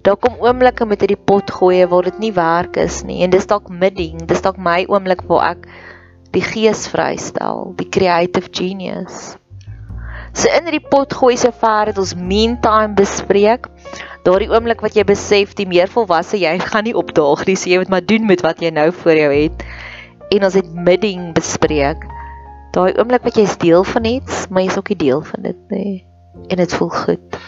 Daar 0.02 0.16
kom 0.16 0.38
oomblikke 0.40 0.86
met 0.88 1.02
hierdie 1.04 1.20
pot 1.28 1.50
gooi 1.52 1.82
waar 1.86 2.06
dit 2.08 2.18
nie 2.22 2.32
werk 2.32 2.78
is 2.80 3.02
nie 3.04 3.20
en 3.24 3.32
dis 3.34 3.46
dalk 3.46 3.68
midding, 3.68 4.22
dis 4.30 4.40
dalk 4.40 4.56
my 4.56 4.86
oomblik 4.88 5.26
waar 5.28 5.50
ek 5.50 5.66
die 6.32 6.44
gees 6.44 6.86
vrystel, 6.88 7.74
die 7.76 7.88
creative 7.92 8.48
genius. 8.54 9.34
So 10.32 10.48
in 10.54 10.68
hierdie 10.68 10.86
pot 10.92 11.12
gooi 11.20 11.34
se 11.36 11.50
ver 11.52 11.90
het 11.90 11.98
ons 12.00 12.14
meantime 12.14 12.96
bespreek. 12.96 13.68
Daardie 14.24 14.48
oomblik 14.52 14.80
wat 14.84 14.96
jy 14.96 15.04
besef 15.04 15.52
die 15.58 15.68
meer 15.68 15.90
volwasse 15.90 16.40
jy 16.40 16.56
gaan 16.70 16.88
nie 16.88 16.96
opdaag 16.96 17.44
nie, 17.48 17.58
so 17.58 17.68
jy 17.68 17.82
moet 17.82 17.92
maar 17.92 18.06
doen 18.06 18.28
met 18.30 18.44
wat 18.46 18.64
jy 18.64 18.72
nou 18.72 18.88
voor 19.02 19.20
jou 19.20 19.30
het. 19.34 19.64
En 20.30 20.48
ons 20.48 20.56
het 20.56 20.74
midding 20.88 21.32
bespreek. 21.36 22.08
Daai 22.72 22.94
oomblik 22.94 23.26
wat 23.26 23.36
jy 23.36 23.48
deel 23.60 23.84
van 23.84 24.06
iets, 24.06 24.46
maar 24.48 24.64
jy's 24.64 24.78
ook 24.78 24.92
nie 24.94 25.00
deel 25.04 25.24
van 25.26 25.50
dit 25.50 25.64
nie. 25.74 25.96
En 26.48 26.62
dit 26.62 26.78
voel 26.78 26.94
goed. 27.02 27.40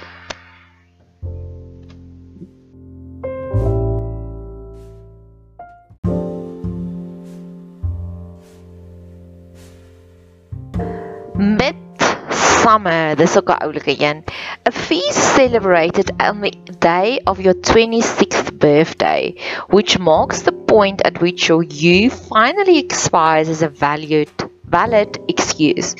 Midsummer, 12.62 13.16
dis 13.16 13.36
ook 13.38 13.48
'n 13.50 13.62
oulike 13.64 13.94
een. 13.98 14.24
A 14.68 14.72
feast 14.72 15.34
celebrated 15.34 16.12
on 16.28 16.40
the 16.40 16.52
day 16.78 17.20
of 17.24 17.40
your 17.40 17.56
26th 17.60 18.56
birthday, 18.58 19.34
which 19.68 19.98
marks 19.98 20.42
the 20.42 20.52
point 20.52 21.02
at 21.02 21.18
which 21.20 21.46
your 21.48 21.64
youth 21.64 22.14
finally 22.28 22.78
expires 22.78 23.48
as 23.48 23.62
a 23.62 23.68
valued 23.68 24.30
valid 24.72 25.18
excuse 25.28 25.94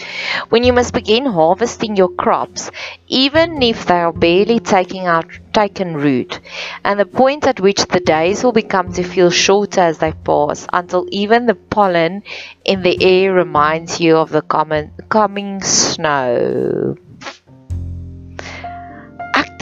when 0.49 0.65
you 0.65 0.73
must 0.73 0.95
begin 0.95 1.25
harvesting 1.27 1.97
your 1.97 2.09
crops, 2.09 2.71
even 3.09 3.63
if 3.63 3.87
they 3.87 4.01
are 4.01 4.13
barely 4.13 4.59
taking 4.61 5.07
out 5.07 5.27
taken 5.53 5.95
root, 5.95 6.41
and 6.85 6.99
the 6.99 7.07
point 7.07 7.47
at 7.47 7.61
which 7.61 7.85
the 7.87 8.01
days 8.01 8.43
will 8.43 8.53
become 8.53 8.93
to 8.93 9.03
feel 9.03 9.31
shorter 9.31 9.81
as 9.81 9.99
they 9.99 10.13
pass, 10.13 10.67
until 10.73 11.07
even 11.11 11.47
the 11.47 11.55
pollen 11.55 12.23
in 12.65 12.83
the 12.83 12.97
air 13.05 13.33
reminds 13.33 14.01
you 14.01 14.17
of 14.17 14.31
the 14.31 14.43
common, 14.43 14.91
coming 15.09 15.61
snow. 15.63 16.97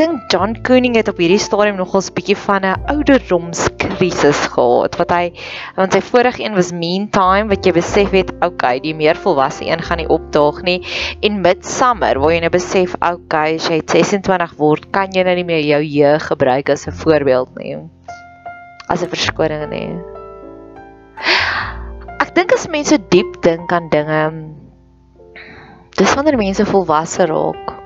Dink 0.00 0.32
John 0.32 0.54
Koenig 0.64 0.94
het 0.96 1.10
op 1.12 1.18
hierdie 1.20 1.36
stadium 1.36 1.76
nogals 1.76 2.06
bietjie 2.16 2.36
van 2.46 2.64
'n 2.64 2.84
ouderdomskrisis 2.88 4.38
gehad 4.54 4.94
wat 4.96 5.10
hy 5.12 5.24
want 5.76 5.92
sy 5.92 6.00
vorige 6.00 6.40
een 6.40 6.54
was 6.56 6.70
Meantime 6.72 7.50
wat 7.50 7.66
jy 7.66 7.72
besef 7.76 8.14
het 8.16 8.30
okay 8.40 8.80
die 8.80 8.94
meer 8.96 9.18
volwasse 9.20 9.66
een 9.66 9.82
gaan 9.82 10.00
nie 10.00 10.08
opdaag 10.08 10.62
nie. 10.62 10.80
En 11.20 11.42
Midsummer 11.44 12.16
waar 12.18 12.32
jy 12.32 12.40
nou 12.40 12.50
besef 12.50 12.94
okay 12.94 13.56
as 13.56 13.68
jy 13.68 13.82
26 13.84 14.54
word 14.56 14.88
kan 14.90 15.12
jy 15.12 15.22
nou 15.22 15.34
nie 15.34 15.44
meer 15.44 15.60
jou 15.68 15.82
jeug 15.82 16.26
gebruik 16.32 16.70
as 16.70 16.86
'n 16.86 16.96
voorbeeld 16.96 17.52
nie. 17.58 17.76
As 18.88 19.02
'n 19.02 19.08
verskoning 19.08 19.68
nie 19.68 20.00
Ek 22.20 22.34
dink 22.34 22.52
as 22.52 22.68
mense 22.68 22.96
diep 23.10 23.42
dink 23.42 23.72
aan 23.72 23.90
dinge 23.90 24.32
dis 25.98 26.14
wanneer 26.14 26.36
mense 26.36 26.64
volwasse 26.64 27.26
raak 27.26 27.79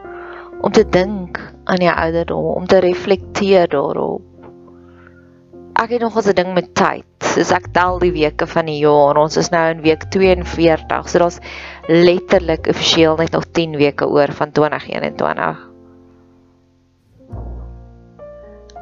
om 0.65 0.73
te 0.73 0.85
dink 0.89 1.41
aan 1.69 1.83
jou 1.85 1.93
ouderdom, 1.93 2.45
om 2.57 2.67
te 2.67 2.81
reflekteer 2.81 3.69
daarop. 3.69 4.23
Ek 5.77 5.91
het 5.91 6.01
nog 6.01 6.17
'n 6.17 6.35
ding 6.35 6.55
met 6.55 6.75
tyd. 6.75 7.05
Soos 7.21 7.51
ek 7.51 7.67
tel 7.73 7.99
die 7.99 8.13
weke 8.13 8.47
van 8.47 8.67
die 8.67 8.79
jaar, 8.79 9.17
ons 9.17 9.37
is 9.37 9.51
nou 9.51 9.71
in 9.71 9.83
week 9.83 10.05
42, 10.11 11.09
so 11.09 11.19
daar's 11.19 11.39
letterlik 11.89 12.67
offisieel 12.67 13.17
net 13.17 13.33
nog 13.33 13.45
10 13.53 13.77
weke 13.77 14.09
oor 14.09 14.33
van 14.33 14.53
2021. 14.53 15.69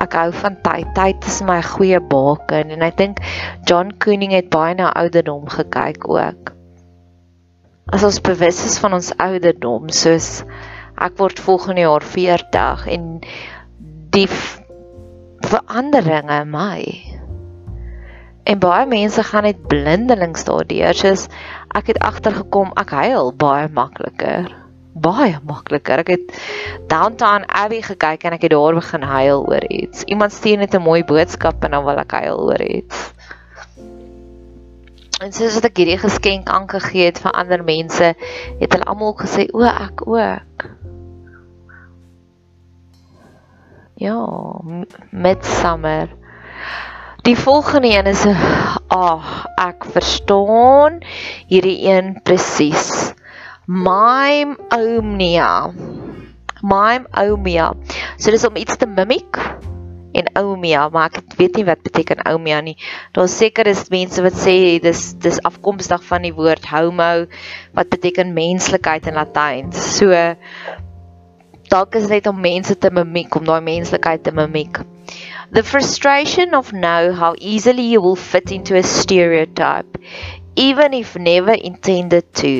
Ek 0.01 0.13
hou 0.13 0.33
van 0.33 0.57
tyd. 0.63 0.87
Tyd 0.95 1.27
is 1.27 1.43
my 1.43 1.63
goeie 1.63 2.01
baken 2.01 2.71
en 2.71 2.83
ek 2.83 2.97
dink 2.97 3.19
John 3.65 3.91
Koenig 3.99 4.31
het 4.31 4.51
baie 4.51 4.75
na 4.75 4.93
ouderdom 4.93 5.49
gekyk 5.49 6.09
ook. 6.09 6.53
As 7.87 8.05
ons 8.05 8.21
bewus 8.21 8.65
is 8.65 8.79
van 8.79 8.93
ons 8.93 9.17
ouderdom, 9.17 9.89
soos 9.89 10.45
ek 11.03 11.19
word 11.19 11.43
volgende 11.43 11.85
jaar 11.85 12.05
40 12.07 12.87
en 12.95 13.09
die 14.15 14.29
veranderinge 15.43 16.43
my. 16.47 16.81
En 18.43 18.59
baie 18.63 18.87
mense 18.91 19.23
gaan 19.23 19.47
net 19.47 19.63
blindelings 19.71 20.47
daardeur 20.49 20.99
soos 20.99 21.29
ek 21.75 21.95
het 21.95 22.03
agtergekom 22.03 22.75
ek 22.81 22.91
huil 23.03 23.33
baie 23.39 23.71
makliker 23.71 24.51
baie 24.93 25.39
makliker. 25.49 26.03
Ek 26.05 26.11
het 26.13 26.35
downtown 26.91 27.47
Abbey 27.49 27.83
gekyk 27.85 28.27
en 28.29 28.37
ek 28.37 28.47
het 28.47 28.53
daar 28.55 28.77
begin 28.77 29.07
huil 29.09 29.47
oor 29.49 29.65
iets. 29.73 30.05
Iemand 30.05 30.33
stuur 30.33 30.59
net 30.59 30.75
'n 30.75 30.83
mooi 30.83 31.05
boodskap 31.05 31.65
en 31.65 31.71
dan 31.71 31.85
wil 31.85 31.99
ek 31.99 32.13
huil 32.13 32.39
oor 32.51 32.63
iets. 32.63 33.13
En 35.23 35.33
soos 35.33 35.61
ek 35.63 35.77
hierdie 35.77 35.99
geskenk 35.99 36.49
aangegee 36.49 37.05
het 37.05 37.19
vir 37.19 37.33
ander 37.33 37.65
mense, 37.65 38.15
het 38.61 38.73
hulle 38.73 38.85
almal 38.85 39.15
gesê 39.15 39.47
o, 39.53 39.63
ek 39.63 40.07
ook. 40.07 40.82
Ja, 44.03 44.27
Midsummer. 45.11 46.09
Die 47.23 47.37
volgende 47.39 47.89
een 47.89 48.07
is 48.07 48.25
'n 48.25 48.35
ag, 48.89 48.89
oh, 48.99 49.45
ek 49.55 49.85
verstaan 49.85 50.99
hierdie 51.47 51.87
een 51.87 52.19
presies. 52.23 53.15
Mime 53.67 54.57
omnia. 54.75 55.71
Mime 56.61 57.07
omnia. 57.31 57.73
So 58.17 58.31
dis 58.31 58.47
om 58.47 58.57
iets 58.57 58.77
te 58.77 58.87
mimiek 58.87 59.39
en 60.13 60.35
omnia, 60.45 60.89
maar 60.89 61.11
ek 61.15 61.39
weet 61.39 61.55
nie 61.55 61.65
wat 61.65 61.83
beteken 61.83 62.27
omnia 62.35 62.61
nie. 62.61 62.77
Daar 63.13 63.29
seker 63.29 63.67
is 63.67 63.89
mense 63.89 64.23
wat 64.23 64.35
sê 64.35 64.81
dis 64.83 65.13
dis 65.15 65.43
afkomstig 65.43 66.03
van 66.05 66.23
die 66.23 66.35
woord 66.35 66.67
homo 66.67 67.27
wat 67.73 67.89
beteken 67.89 68.35
menslikheid 68.35 69.07
in 69.07 69.15
Latyn. 69.15 69.73
So 69.73 70.11
is 71.73 72.11
net 72.11 72.27
om 72.29 72.37
mense 72.45 72.75
te 72.77 72.89
mimiek, 72.93 73.37
om 73.39 73.47
daai 73.49 73.63
menslikheid 73.65 74.23
te 74.25 74.33
mimiek. 74.37 74.81
The 75.57 75.63
frustration 75.63 76.53
of 76.59 76.73
know 76.75 77.15
how 77.15 77.35
easily 77.39 77.87
you 77.93 78.03
will 78.03 78.17
fit 78.33 78.53
into 78.53 78.77
a 78.77 78.83
stereotype, 78.83 79.97
even 80.55 80.93
if 80.93 81.17
never 81.17 81.55
intended 81.55 82.29
to. 82.43 82.53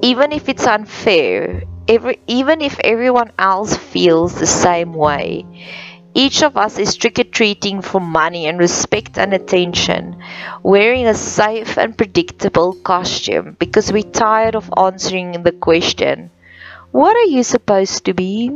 Even 0.00 0.32
if 0.32 0.48
it's 0.48 0.66
unfair, 0.66 1.64
every, 1.86 2.20
even 2.26 2.62
if 2.62 2.80
everyone 2.80 3.32
else 3.38 3.76
feels 3.76 4.34
the 4.34 4.46
same 4.46 4.94
way. 4.94 5.44
Each 6.14 6.42
of 6.42 6.56
us 6.56 6.78
is 6.78 6.96
trick 6.96 7.18
or 7.18 7.24
treating 7.24 7.82
for 7.82 8.00
money 8.00 8.46
and 8.46 8.58
respect 8.58 9.18
and 9.18 9.34
attention, 9.34 10.16
wearing 10.62 11.06
a 11.06 11.12
safe 11.12 11.76
and 11.76 11.98
predictable 11.98 12.72
costume 12.72 13.56
because 13.58 13.92
we're 13.92 14.10
tired 14.24 14.54
of 14.54 14.72
answering 14.78 15.42
the 15.42 15.52
question 15.52 16.30
What 16.92 17.16
are 17.16 17.24
you 17.32 17.40
supposed 17.40 18.04
to 18.04 18.12
be? 18.12 18.52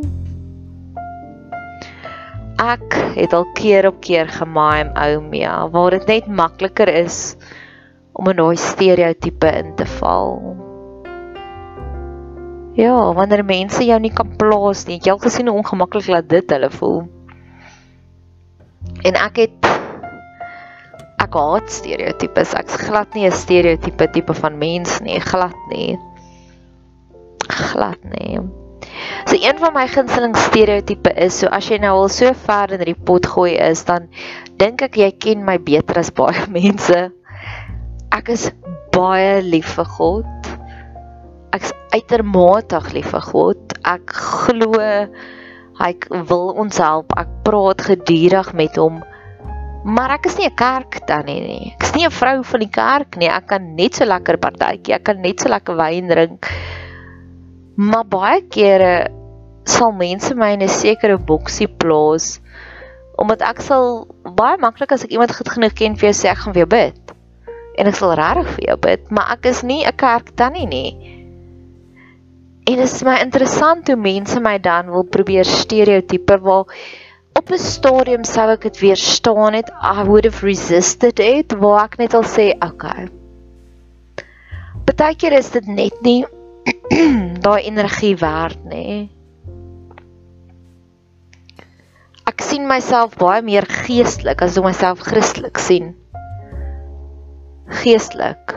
Ek 2.61 2.97
het 3.17 3.33
al 3.33 3.47
keer 3.57 3.87
op 3.89 4.03
keer 4.05 4.29
gemaai 4.29 4.91
Oumia 4.93 5.55
waar 5.73 5.95
dit 5.97 6.05
net 6.11 6.27
makliker 6.29 6.91
is 6.93 7.39
om 8.13 8.29
in 8.29 8.37
daai 8.37 8.59
stereotipe 8.61 9.49
in 9.63 9.71
te 9.81 9.87
val. 9.95 10.37
Ja, 12.77 12.93
wanneer 13.17 13.41
mense 13.41 13.87
jou 13.89 13.97
nie 14.05 14.13
kan 14.13 14.35
plaas 14.37 14.85
nie, 14.85 14.99
jy 15.01 15.15
al 15.15 15.23
gesien 15.23 15.49
hoe 15.49 15.57
ongemaklik 15.63 16.11
laat 16.13 16.29
dit 16.29 16.53
hulle 16.53 16.69
voel. 16.75 17.07
En 19.01 19.17
ek 19.17 19.41
het 19.47 19.71
ek 21.25 21.41
haat 21.41 21.73
stereotipes. 21.73 22.53
Ek's 22.61 22.77
glad 22.85 23.17
nie 23.17 23.25
'n 23.25 23.33
stereotipe 23.33 24.11
tipe 24.13 24.37
van 24.45 24.61
mens 24.61 25.01
nie, 25.01 25.17
glad 25.25 25.57
nie 25.73 25.97
glad 27.57 28.03
nie. 28.13 28.41
So 29.27 29.37
een 29.41 29.59
van 29.59 29.75
my 29.75 29.87
gunsteling 29.91 30.37
stereotipe 30.37 31.13
is 31.19 31.39
so 31.41 31.51
as 31.53 31.69
jy 31.71 31.79
nou 31.83 31.95
al 32.03 32.13
so 32.13 32.33
ver 32.47 32.77
in 32.77 32.85
die 32.87 32.97
pot 33.09 33.27
gooi 33.27 33.57
is, 33.59 33.85
dan 33.89 34.09
dink 34.61 34.85
ek 34.87 34.99
jy 35.01 35.11
ken 35.25 35.45
my 35.47 35.59
beter 35.59 35.99
as 36.01 36.13
baie 36.15 36.47
mense. 36.59 37.01
Ek 38.15 38.31
is 38.33 38.51
baie 38.95 39.41
lief 39.45 39.75
vir 39.79 39.91
God. 39.97 40.53
Ek's 41.57 41.75
uitermate 41.97 42.81
lief 42.95 43.11
vir 43.15 43.27
God. 43.33 43.77
Ek 43.87 44.15
glo 44.15 44.79
hy 45.77 45.93
wil 46.31 46.55
ons 46.57 46.81
help. 46.81 47.13
Ek 47.21 47.29
praat 47.45 47.85
gedurig 47.85 48.53
met 48.57 48.79
hom. 48.81 49.03
Maar 49.87 50.17
ek 50.17 50.27
is 50.27 50.39
nie 50.39 50.49
'n 50.49 50.57
kerk 50.59 51.07
tannie 51.07 51.41
nie. 51.41 51.75
Ek 51.77 51.83
is 51.83 51.95
nie 51.95 52.07
'n 52.07 52.11
vrou 52.11 52.43
van 52.43 52.61
die 52.61 52.73
kerk 52.73 53.17
nie. 53.17 53.29
Ek 53.29 53.47
kan 53.47 53.77
net 53.77 53.95
so 53.95 54.05
lekker 54.05 54.37
partytjie, 54.37 54.95
ek 54.95 55.05
kan 55.05 55.21
net 55.21 55.41
so 55.41 55.49
lekker 55.49 55.77
wyn 55.77 56.09
drink. 56.09 56.49
Maar 57.77 58.07
baie 58.09 58.41
kere 58.49 59.11
sal 59.69 59.93
mense 59.93 60.35
my 60.35 60.53
in 60.55 60.63
'n 60.63 60.69
sekere 60.69 61.19
boksie 61.19 61.69
plaas 61.69 62.41
omdat 63.17 63.41
ek 63.41 63.61
sal 63.65 64.07
baie 64.37 64.57
maklik 64.61 64.93
as 64.93 65.05
ek 65.05 65.13
iemand 65.13 65.33
goed 65.33 65.49
genoeg 65.49 65.75
ken 65.77 65.97
vir 65.97 66.11
jou 66.11 66.17
sê 66.17 66.29
ek 66.31 66.41
gaan 66.45 66.53
vir 66.53 66.65
jou 66.65 66.71
bid. 66.73 67.13
En 67.81 67.89
ek 67.89 67.97
sal 67.97 68.13
regtig 68.17 68.49
vir 68.57 68.65
jou 68.69 68.77
bid, 68.77 69.11
maar 69.11 69.33
ek 69.33 69.47
is 69.47 69.63
nie 69.63 69.85
'n 69.85 69.97
kerk 69.97 70.37
tannie 70.37 70.67
nie. 70.67 70.93
En 72.67 72.77
dit 72.77 72.85
is 72.85 73.03
my 73.05 73.21
interessant 73.21 73.89
hoe 73.89 73.97
mense 73.97 74.41
my 74.41 74.59
dan 74.59 74.91
wil 74.91 75.05
probeer 75.05 75.45
stereotipe 75.45 76.39
waar 76.41 76.65
op 77.37 77.51
'n 77.51 77.59
stadium 77.59 78.25
sou 78.25 78.51
ek 78.51 78.63
dit 78.63 78.81
weerstaan 78.81 79.55
het. 79.55 79.71
I 79.83 80.05
would 80.05 80.25
have 80.25 80.45
resisted 80.45 81.21
it 81.21 81.53
waar 81.53 81.85
ek 81.85 81.99
net 81.99 82.15
al 82.15 82.25
sê, 82.25 82.55
okay. 82.61 83.09
Partykeer 84.85 85.33
is 85.33 85.51
dit 85.51 85.67
net 85.67 86.03
nie 86.03 86.25
daai 87.47 87.63
energie 87.67 88.17
werd 88.21 88.65
nie. 88.65 89.11
Ek 92.27 92.43
sien 92.43 92.67
myself 92.67 93.15
baie 93.21 93.43
meer 93.43 93.67
geestelik 93.87 94.43
as 94.43 94.59
om 94.59 94.67
myself 94.67 95.05
Christelik 95.07 95.59
sien 95.63 95.95
geestelik. 97.67 98.55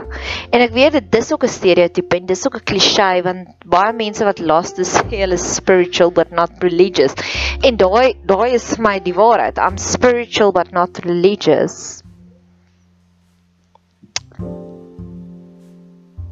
En 0.53 0.61
ek 0.61 0.73
weet 0.73 0.95
dit 0.97 1.11
dis 1.11 1.31
ook 1.33 1.43
'n 1.43 1.53
stereotype 1.53 2.15
en 2.15 2.25
dis 2.25 2.45
ook 2.45 2.55
'n 2.57 2.67
klise 2.71 3.21
want 3.23 3.47
baie 3.65 3.93
mense 3.93 4.23
wat 4.23 4.39
lost 4.39 4.79
is 4.79 4.93
hulle 5.09 5.37
spiritual 5.37 6.11
but 6.11 6.31
not 6.31 6.51
religious. 6.59 7.13
En 7.61 7.77
daai 7.77 8.13
daai 8.25 8.53
is 8.53 8.77
my 8.77 8.99
die 8.99 9.13
waarheid. 9.13 9.57
I'm 9.57 9.77
spiritual 9.77 10.51
but 10.51 10.71
not 10.71 10.97
religious. 11.05 12.03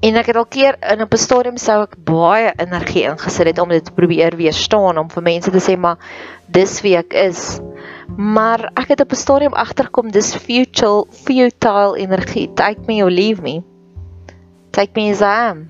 En 0.08 0.16
ek 0.16 0.30
het 0.32 0.38
al 0.40 0.46
keer 0.48 0.76
in 0.92 1.02
'n 1.04 1.18
stadium 1.20 1.58
sou 1.60 1.82
ek 1.84 1.96
baie 2.08 2.54
energie 2.64 3.04
ingesit 3.04 3.48
het 3.50 3.60
om 3.60 3.70
dit 3.70 3.86
te 3.86 3.92
probeer 3.92 4.36
weerstaan 4.40 4.98
om 4.98 5.10
vir 5.12 5.24
mense 5.24 5.52
te 5.52 5.60
sê 5.60 5.76
maar 5.78 5.98
dis 6.48 6.82
wie 6.82 6.96
ek 6.96 7.14
is. 7.14 7.60
Maar 8.16 8.72
ek 8.80 8.88
het 8.88 9.02
op 9.02 9.12
'n 9.12 9.16
stadium 9.16 9.54
agterkom 9.54 10.12
dis 10.12 10.36
futile 10.36 11.06
futile 11.12 11.98
energie. 11.98 12.54
Take 12.54 12.88
me 12.88 13.04
or 13.04 13.12
leave 13.12 13.42
me. 13.42 13.64
Take 14.72 14.92
me 14.96 15.12
as 15.12 15.22
I 15.22 15.50
am. 15.52 15.68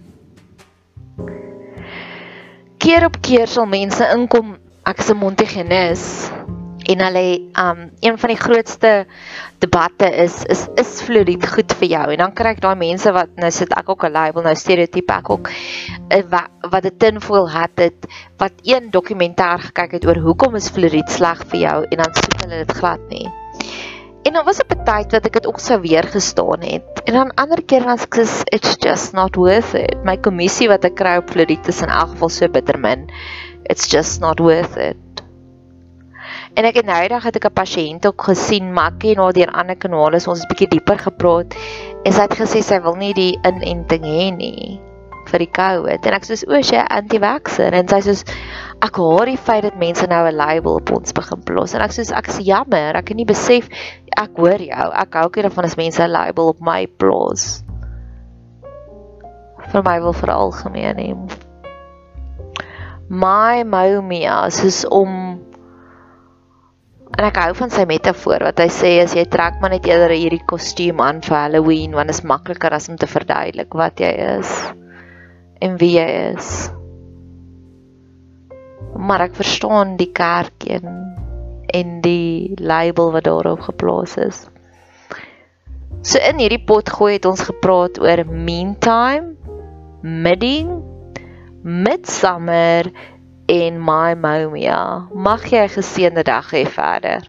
Keer 2.78 3.06
op 3.06 3.18
keer 3.22 3.48
sal 3.48 3.66
mense 3.66 4.06
inkom 4.14 4.58
ek 4.86 5.00
is 5.00 5.10
'n 5.10 5.18
Montigenes 5.18 6.30
en 6.88 7.04
hulle 7.04 7.24
um 7.60 7.80
een 8.00 8.18
van 8.18 8.32
die 8.32 8.40
grootste 8.40 8.92
debatte 9.64 10.10
is 10.24 10.44
is 10.54 10.68
is 10.80 11.02
fluoried 11.04 11.48
goed 11.54 11.74
vir 11.82 11.90
jou 11.92 12.06
en 12.14 12.24
dan 12.24 12.36
kry 12.38 12.54
ek 12.56 12.62
daai 12.64 12.78
mense 12.80 13.12
wat 13.16 13.34
nou 13.36 13.52
sit 13.52 13.74
ek 13.76 13.90
ook 13.90 14.06
'n 14.08 14.16
label 14.16 14.48
nou 14.48 14.56
stereotype 14.56 15.14
ek 15.14 15.30
ook 15.36 15.50
eh, 16.10 16.24
wat 16.32 16.72
wat 16.72 16.86
'n 16.86 16.98
tinfoil 16.98 17.50
hat 17.52 17.76
het 17.76 18.08
wat 18.38 18.54
een 18.64 18.92
dokumentêr 18.92 19.60
gekyk 19.68 19.92
het 20.00 20.08
oor 20.08 20.22
hoekom 20.28 20.56
is 20.56 20.70
fluoried 20.70 21.10
sleg 21.10 21.44
vir 21.52 21.60
jou 21.60 21.78
en 21.92 21.98
dan 21.98 22.14
soek 22.16 22.42
hulle 22.44 22.64
dit 22.66 22.78
glad 22.80 23.04
nie 23.10 23.28
En 24.28 24.34
dan 24.34 24.44
was 24.46 24.60
'n 24.60 24.84
tyd 24.84 25.12
wat 25.12 25.26
ek 25.26 25.34
dit 25.34 25.48
ook 25.48 25.60
sou 25.60 25.80
weer 25.82 26.04
gestaan 26.04 26.62
het. 26.62 27.02
En 27.06 27.14
dan 27.14 27.34
ander 27.34 27.64
keer 27.64 27.86
as 27.88 28.04
ek 28.04 28.16
sê 28.16 28.44
it's 28.52 28.76
just 28.80 29.14
not 29.14 29.36
worth 29.36 29.74
it. 29.74 30.04
My 30.04 30.18
kommissie 30.18 30.68
wat 30.68 30.84
ek 30.84 30.96
kry 30.96 31.16
op 31.18 31.30
fluoried 31.30 31.68
is 31.68 31.82
in 31.82 31.90
elk 31.90 32.10
geval 32.10 32.30
so 32.30 32.48
bitter 32.48 32.80
min. 32.80 33.08
It's 33.64 33.88
just 33.88 34.20
not 34.20 34.40
worth 34.40 34.76
it. 34.78 34.98
En 36.58 36.66
ek 36.66 36.80
nou 36.82 36.98
eendag 37.04 37.28
het 37.28 37.38
ek 37.38 37.46
'n 37.52 37.54
pasiënt 37.54 38.08
ook 38.10 38.24
gesien, 38.32 38.74
maar 38.74 38.92
ek 38.92 39.00
ken 39.00 39.22
haar 39.22 39.34
deur 39.34 39.52
ander 39.54 39.78
kanale, 39.78 40.20
so 40.20 40.32
ons 40.32 40.42
het 40.42 40.50
bietjie 40.50 40.70
dieper 40.70 40.98
gepraat. 40.98 41.54
En 42.04 42.12
sy 42.12 42.22
het 42.22 42.34
gesê 42.34 42.64
sy 42.64 42.80
wil 42.82 42.96
nie 42.96 43.14
die 43.14 43.38
inenting 43.46 44.04
hê 44.04 44.36
nie 44.36 44.82
vir 45.28 45.40
die 45.40 45.52
COVID. 45.52 46.06
En 46.06 46.14
ek 46.14 46.24
sê, 46.24 46.48
"O, 46.48 46.62
sy 46.62 46.76
anti-vaxxer." 46.76 47.74
En 47.74 47.88
sy 47.88 48.00
sê, 48.00 48.24
"Ek 48.82 48.96
hoor 48.96 49.26
die 49.26 49.38
feit 49.38 49.64
dat 49.64 49.78
mense 49.78 50.08
nou 50.08 50.28
'n 50.28 50.36
label 50.36 50.76
op 50.76 50.92
ons 50.92 51.12
begin 51.12 51.42
plaas." 51.44 51.74
En 51.74 51.82
ek 51.82 51.92
sê, 51.92 52.12
"Ek 52.16 52.28
is 52.28 52.38
jammer, 52.38 52.96
ek 52.96 53.10
het 53.10 53.18
nie 53.18 53.26
besef 53.26 53.70
ek 54.18 54.38
hoor 54.38 54.60
jou. 54.60 54.92
Ek 54.94 55.14
hou 55.14 55.26
ook 55.26 55.36
daarvan 55.36 55.66
as 55.66 55.76
mense 55.76 56.02
'n 56.02 56.12
label 56.12 56.48
op 56.48 56.60
my 56.60 56.88
plaas." 56.88 57.64
vir 59.72 59.84
my 59.84 60.00
wil 60.00 60.14
vir 60.14 60.32
algemeen 60.32 60.96
hê. 61.02 61.10
My 63.10 63.64
momia 63.64 64.46
is 64.48 64.86
om 64.86 65.40
En 67.18 67.26
ek 67.26 67.38
hou 67.42 67.54
van 67.58 67.72
sy 67.74 67.84
metafoor 67.90 68.44
wat 68.46 68.60
hy 68.62 68.68
sê 68.70 68.90
as 69.02 69.16
jy 69.18 69.24
trek 69.34 69.56
maar 69.58 69.72
net 69.74 69.88
eerder 69.90 70.14
hierdie 70.14 70.44
kostuum 70.46 71.00
aan 71.02 71.24
vir 71.26 71.34
Halloween 71.34 71.96
want 71.98 72.12
dit 72.12 72.18
is 72.20 72.28
makliker 72.30 72.76
as 72.78 72.90
om 72.94 73.00
te 73.02 73.10
verduidelik 73.10 73.74
wat 73.74 74.04
jy 74.04 74.12
is 74.38 74.52
en 75.66 75.80
wie 75.82 75.96
jy 75.96 76.06
is. 76.36 76.52
Maar 79.02 79.26
ek 79.26 79.40
verstaan 79.40 79.96
die 79.98 80.12
kerk 80.14 80.68
en 80.70 80.94
en 81.74 81.98
die 82.06 82.54
label 82.62 83.10
wat 83.12 83.26
daarop 83.26 83.66
geplaas 83.66 84.14
is. 84.22 84.46
So 86.06 86.22
in 86.22 86.38
hierdie 86.40 86.62
pot 86.70 86.94
gooi 86.94 87.16
het 87.18 87.26
ons 87.26 87.44
gepraat 87.50 87.98
oor 88.00 88.24
meantime, 88.30 89.34
midding, 90.06 90.70
midsummer 91.66 92.88
en 93.48 93.80
my 93.80 94.16
momia. 94.16 95.08
Mag 95.14 95.42
jy 95.50 95.64
'n 95.64 95.76
geseënde 95.76 96.24
dag 96.24 96.52
hê 96.52 96.64
verder. 96.68 97.22